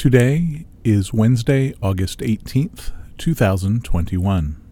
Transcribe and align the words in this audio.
Today 0.00 0.64
is 0.82 1.12
Wednesday, 1.12 1.74
August 1.82 2.20
18th, 2.20 2.92
2021. 3.18 4.69